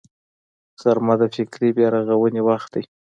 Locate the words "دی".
2.73-2.83